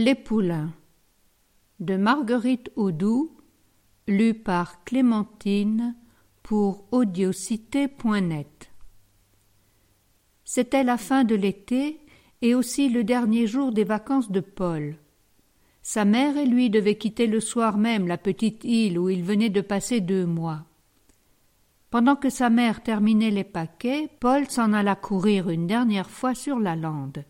[0.00, 0.70] Les poulains
[1.80, 3.36] de Marguerite Audoux,
[4.44, 5.96] par Clémentine
[6.44, 8.70] pour audiocité.net.
[10.44, 11.98] C'était la fin de l'été
[12.42, 14.98] et aussi le dernier jour des vacances de Paul.
[15.82, 19.50] Sa mère et lui devaient quitter le soir même la petite île où il venait
[19.50, 20.64] de passer deux mois.
[21.90, 26.60] Pendant que sa mère terminait les paquets, Paul s'en alla courir une dernière fois sur
[26.60, 27.24] la lande.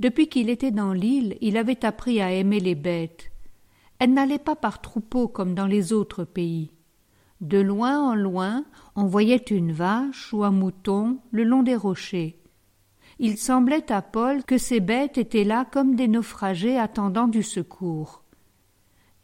[0.00, 3.30] Depuis qu'il était dans l'île, il avait appris à aimer les bêtes.
[3.98, 6.72] Elles n'allaient pas par troupeaux comme dans les autres pays.
[7.42, 8.64] De loin en loin,
[8.96, 12.38] on voyait une vache ou un mouton le long des rochers.
[13.18, 18.24] Il semblait à Paul que ces bêtes étaient là comme des naufragés attendant du secours.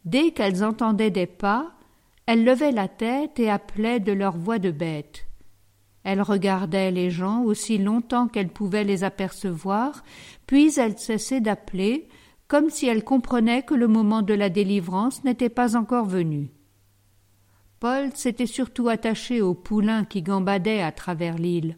[0.05, 1.71] Dès qu'elles entendaient des pas,
[2.27, 5.26] elles levaient la tête et appelaient de leur voix de bête.
[6.09, 10.05] Elles regardaient les gens aussi longtemps qu'elles pouvaient les apercevoir,
[10.45, 12.07] puis elles cessaient d'appeler,
[12.47, 16.53] comme si elles comprenaient que le moment de la délivrance n'était pas encore venu.
[17.81, 21.77] Paul s'était surtout attaché au poulain qui gambadait à travers l'île.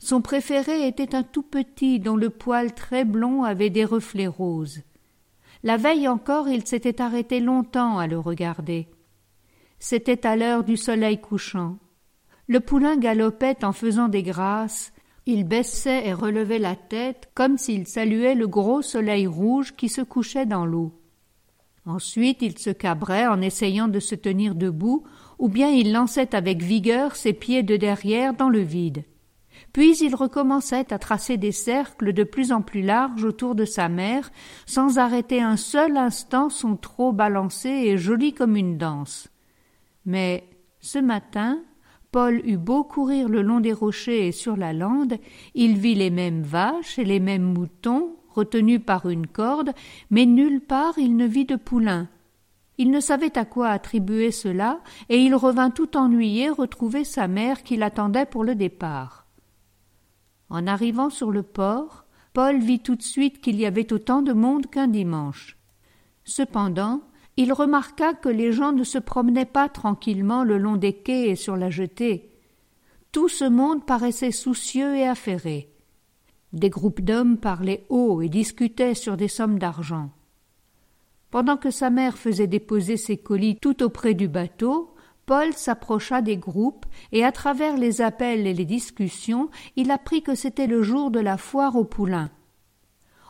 [0.00, 4.80] Son préféré était un tout petit dont le poil très blond avait des reflets roses.
[5.62, 8.88] La veille encore il s'était arrêté longtemps à le regarder.
[9.78, 11.78] C'était à l'heure du soleil couchant.
[12.48, 14.92] Le poulain galopait en faisant des grâces,
[15.26, 20.00] il baissait et relevait la tête comme s'il saluait le gros soleil rouge qui se
[20.00, 20.92] couchait dans l'eau.
[21.84, 25.04] Ensuite il se cabrait en essayant de se tenir debout,
[25.38, 29.04] ou bien il lançait avec vigueur ses pieds de derrière dans le vide.
[29.72, 33.88] Puis il recommençait à tracer des cercles de plus en plus larges autour de sa
[33.88, 34.30] mère,
[34.66, 39.28] sans arrêter un seul instant son trot balancé et joli comme une danse.
[40.04, 40.44] Mais
[40.80, 41.60] ce matin,
[42.16, 45.18] Paul eut beau courir le long des rochers et sur la lande,
[45.54, 49.72] il vit les mêmes vaches et les mêmes moutons retenus par une corde,
[50.08, 52.08] mais nulle part il ne vit de poulain.
[52.78, 57.62] Il ne savait à quoi attribuer cela, et il revint tout ennuyé retrouver sa mère
[57.62, 59.26] qui l'attendait pour le départ.
[60.48, 64.32] En arrivant sur le port, Paul vit tout de suite qu'il y avait autant de
[64.32, 65.58] monde qu'un dimanche.
[66.24, 67.02] Cependant,
[67.36, 71.36] il remarqua que les gens ne se promenaient pas tranquillement le long des quais et
[71.36, 72.30] sur la jetée.
[73.12, 75.70] Tout ce monde paraissait soucieux et affairé.
[76.52, 80.10] Des groupes d'hommes parlaient haut et discutaient sur des sommes d'argent.
[81.30, 84.94] Pendant que sa mère faisait déposer ses colis tout auprès du bateau,
[85.26, 90.36] Paul s'approcha des groupes et à travers les appels et les discussions, il apprit que
[90.36, 92.30] c'était le jour de la foire au poulain.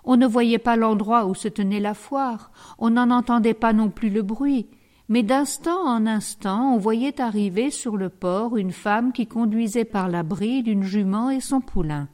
[0.07, 3.91] On ne voyait pas l'endroit où se tenait la foire, on n'en entendait pas non
[3.91, 4.69] plus le bruit,
[5.09, 10.09] mais d'instant en instant on voyait arriver sur le port une femme qui conduisait par
[10.09, 12.09] la bride une jument et son poulain.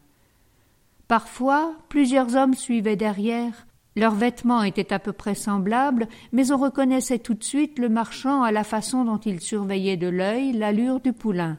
[1.06, 7.18] Parfois plusieurs hommes suivaient derrière, leurs vêtements étaient à peu près semblables, mais on reconnaissait
[7.18, 11.12] tout de suite le marchand à la façon dont il surveillait de l'œil l'allure du
[11.12, 11.58] poulain.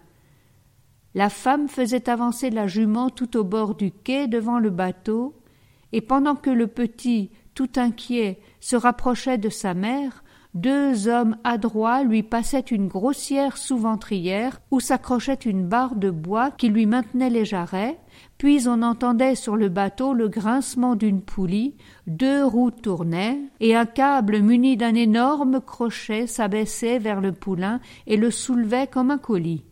[1.13, 5.35] La femme faisait avancer la jument tout au bord du quai devant le bateau,
[5.93, 10.23] et pendant que le petit, tout inquiet, se rapprochait de sa mère,
[10.53, 16.69] deux hommes adroits lui passaient une grossière sous-ventrière où s'accrochait une barre de bois qui
[16.69, 17.97] lui maintenait les jarrets,
[18.37, 23.85] puis on entendait sur le bateau le grincement d'une poulie, deux roues tournaient, et un
[23.85, 29.63] câble muni d'un énorme crochet s'abaissait vers le poulain et le soulevait comme un colis.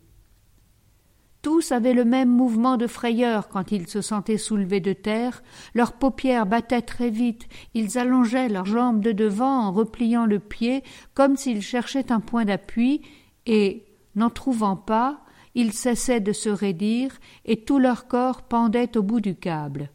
[1.42, 5.42] Tous avaient le même mouvement de frayeur quand ils se sentaient soulevés de terre,
[5.74, 10.84] leurs paupières battaient très vite, ils allongeaient leurs jambes de devant en repliant le pied
[11.14, 13.02] comme s'ils cherchaient un point d'appui,
[13.46, 15.20] et, n'en trouvant pas,
[15.56, 19.90] ils cessaient de se raidir, et tout leur corps pendait au bout du câble.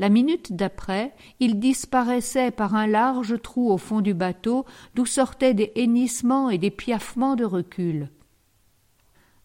[0.00, 4.66] La minute d'après, ils disparaissaient par un large trou au fond du bateau,
[4.96, 8.10] d'où sortaient des hennissements et des piaffements de recul.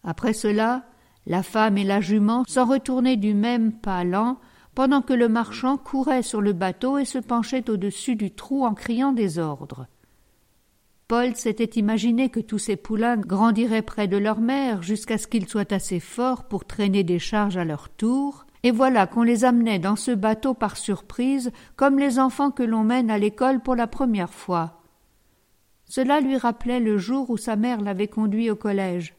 [0.02, 0.84] Après cela,
[1.26, 4.38] la femme et la jument s'en retournaient du même pas lent,
[4.74, 8.74] pendant que le marchand courait sur le bateau et se penchait au-dessus du trou en
[8.74, 9.86] criant des ordres.
[11.08, 15.46] Paul s'était imaginé que tous ces poulains grandiraient près de leur mère jusqu'à ce qu'ils
[15.46, 19.78] soient assez forts pour traîner des charges à leur tour, et voilà qu'on les amenait
[19.78, 23.86] dans ce bateau par surprise, comme les enfants que l'on mène à l'école pour la
[23.86, 24.80] première fois.
[25.84, 29.14] Cela lui rappelait le jour où sa mère l'avait conduit au collège.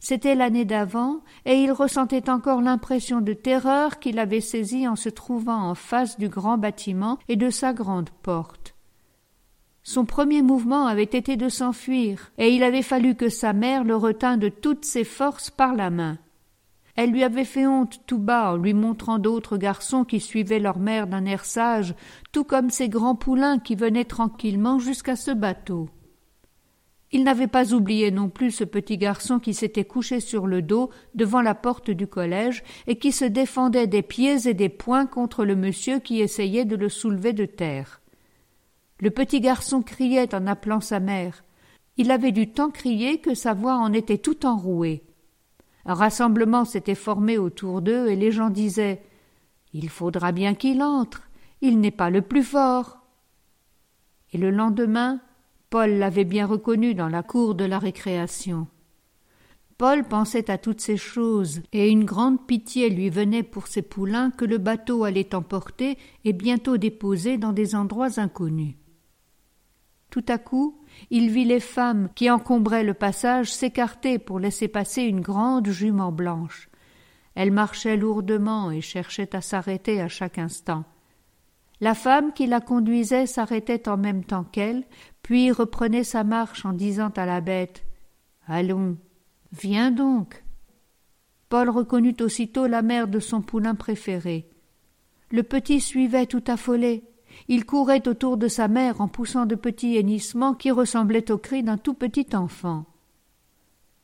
[0.00, 5.10] C'était l'année d'avant, et il ressentait encore l'impression de terreur qu'il avait saisie en se
[5.10, 8.74] trouvant en face du grand bâtiment et de sa grande porte.
[9.82, 13.94] Son premier mouvement avait été de s'enfuir, et il avait fallu que sa mère le
[13.94, 16.18] retint de toutes ses forces par la main.
[16.96, 20.78] Elle lui avait fait honte tout bas en lui montrant d'autres garçons qui suivaient leur
[20.78, 21.94] mère d'un air sage,
[22.32, 25.88] tout comme ces grands poulains qui venaient tranquillement jusqu'à ce bateau.
[27.12, 30.90] Il n'avait pas oublié non plus ce petit garçon qui s'était couché sur le dos
[31.14, 35.44] devant la porte du collège et qui se défendait des pieds et des poings contre
[35.44, 38.00] le monsieur qui essayait de le soulever de terre.
[39.00, 41.42] Le petit garçon criait en appelant sa mère.
[41.96, 45.02] Il avait du temps crier que sa voix en était tout enrouée.
[45.86, 49.02] Un rassemblement s'était formé autour d'eux et les gens disaient
[49.72, 51.28] Il faudra bien qu'il entre,
[51.60, 52.98] il n'est pas le plus fort.
[54.32, 55.20] Et le lendemain,
[55.70, 58.66] Paul l'avait bien reconnu dans la cour de la récréation.
[59.78, 64.32] Paul pensait à toutes ces choses, et une grande pitié lui venait pour ses poulains
[64.32, 68.74] que le bateau allait emporter et bientôt déposer dans des endroits inconnus.
[70.10, 75.02] Tout à coup, il vit les femmes qui encombraient le passage s'écarter pour laisser passer
[75.02, 76.68] une grande jument blanche.
[77.36, 80.84] Elle marchait lourdement et cherchait à s'arrêter à chaque instant.
[81.80, 84.84] La femme qui la conduisait s'arrêtait en même temps qu'elle,
[85.22, 87.84] puis reprenait sa marche en disant à la bête
[88.46, 88.98] Allons,
[89.52, 90.44] viens donc.
[91.48, 94.48] Paul reconnut aussitôt la mère de son poulain préféré.
[95.30, 97.04] Le petit suivait tout affolé.
[97.48, 101.62] Il courait autour de sa mère en poussant de petits hennissements qui ressemblaient aux cris
[101.62, 102.84] d'un tout petit enfant.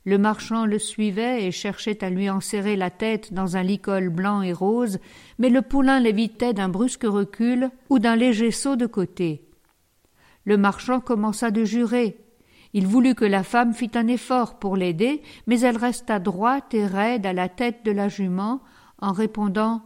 [0.06, 4.40] Le marchand le suivait et cherchait à lui enserrer la tête dans un licol blanc
[4.40, 4.98] et rose,
[5.38, 9.44] mais le poulain l'évitait d'un brusque recul ou d'un léger saut de côté.
[10.44, 12.16] Le marchand commença de jurer.
[12.72, 16.86] Il voulut que la femme fît un effort pour l'aider, mais elle resta droite et
[16.86, 18.62] raide à la tête de la jument,
[18.98, 19.82] en répondant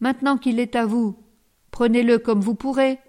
[0.00, 1.16] Maintenant qu'il est à vous,
[1.74, 3.00] Prenez-le comme vous pourrez.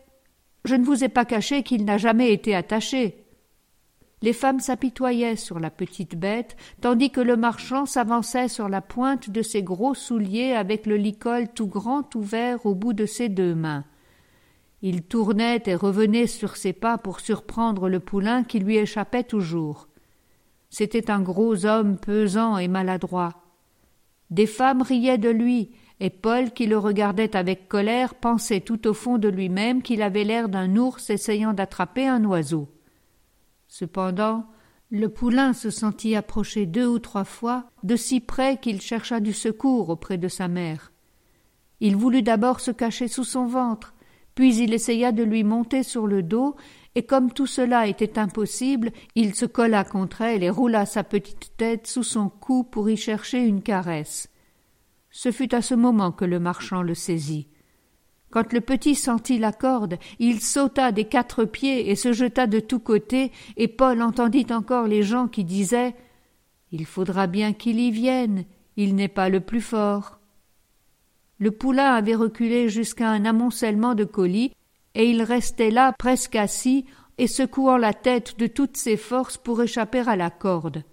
[0.63, 3.25] Je ne vous ai pas caché qu'il n'a jamais été attaché.
[4.25, 9.30] Les femmes s'apitoyaient sur la petite bête, tandis que le marchand s'avançait sur la pointe
[9.30, 13.54] de ses gros souliers avec le licol tout grand ouvert au bout de ses deux
[13.54, 13.83] mains.
[14.81, 19.89] Il tournait et revenait sur ses pas pour surprendre le poulain qui lui échappait toujours.
[20.72, 23.44] C'était un gros homme pesant et maladroit.
[24.31, 25.69] Des femmes riaient de lui,
[26.00, 30.24] et Paul, qui le regardait avec colère, pensait tout au fond de lui-même qu'il avait
[30.24, 32.75] l'air d'un ours essayant d'attraper un oiseau.
[33.67, 34.47] Cependant,
[34.91, 39.33] le poulain se sentit approcher deux ou trois fois, de si près qu'il chercha du
[39.33, 40.91] secours auprès de sa mère.
[41.79, 43.94] Il voulut d'abord se cacher sous son ventre,
[44.35, 46.56] puis il essaya de lui monter sur le dos,
[46.95, 51.51] et comme tout cela était impossible, il se colla contre elle et roula sa petite
[51.57, 54.29] tête sous son cou pour y chercher une caresse.
[55.09, 57.50] Ce fut à ce moment que le marchand le saisit.
[58.35, 62.59] Quand le petit sentit la corde, il sauta des quatre pieds et se jeta de
[62.59, 65.95] tous côtés, et Paul entendit encore les gens qui disaient
[66.73, 68.43] Il faudra bien qu'il y vienne,
[68.75, 70.19] il n'est pas le plus fort.
[71.39, 74.51] Le poulain avait reculé jusqu'à un amoncellement de colis,
[74.95, 76.83] et il restait là presque assis
[77.17, 80.83] et secouant la tête de toutes ses forces pour échapper à la corde.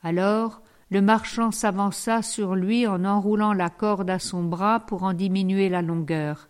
[0.00, 5.12] Alors le marchand s'avança sur lui en enroulant la corde à son bras pour en
[5.12, 6.48] diminuer la longueur.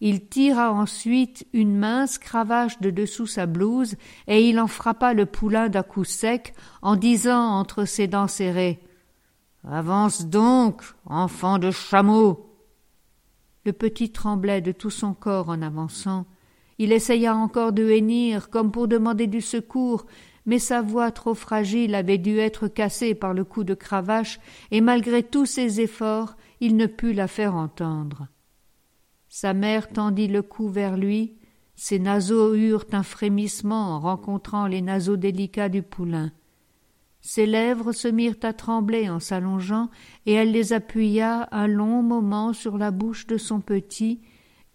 [0.00, 3.96] Il tira ensuite une mince cravache de dessous sa blouse
[4.26, 8.80] et il en frappa le poulain d'un coup sec en disant entre ses dents serrées
[9.66, 12.50] Avance donc, enfant de chameau.
[13.64, 16.26] Le petit tremblait de tout son corps en avançant.
[16.76, 20.04] Il essaya encore de hennir comme pour demander du secours,
[20.44, 24.38] mais sa voix trop fragile avait dû être cassée par le coup de cravache,
[24.70, 28.28] et malgré tous ses efforts, il ne put la faire entendre.
[29.36, 31.34] Sa mère tendit le cou vers lui,
[31.74, 36.30] ses naseaux eurent un frémissement en rencontrant les naseaux délicats du poulain.
[37.20, 39.90] Ses lèvres se mirent à trembler en s'allongeant,
[40.24, 44.20] et elle les appuya un long moment sur la bouche de son petit,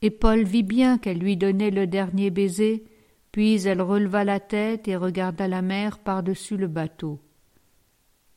[0.01, 2.84] et Paul vit bien qu'elle lui donnait le dernier baiser,
[3.32, 7.22] puis elle releva la tête et regarda la mer par-dessus le bateau.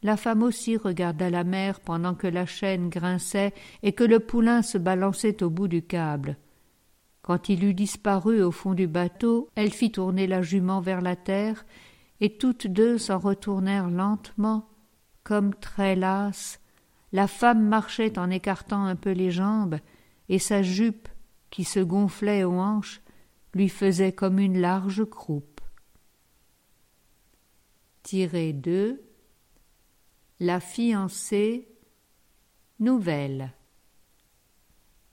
[0.03, 3.55] La femme aussi regarda la mer pendant que la chaîne grinçait
[3.85, 6.37] et que le poulain se balançait au bout du câble.
[7.23, 11.15] Quand il eut disparu au fond du bateau, elle fit tourner la jument vers la
[11.15, 11.65] terre,
[12.21, 14.69] et toutes deux s'en retournèrent lentement,
[15.23, 16.61] comme très lasses.
[17.13, 19.79] La femme marchait en écartant un peu les jambes,
[20.29, 21.09] et sa jupe,
[21.51, 23.03] qui se gonflait aux hanches,
[23.55, 25.61] lui faisait comme une large croupe.
[28.03, 29.12] Tiré 2
[30.43, 31.69] La fiancée
[32.81, 33.53] nouvelle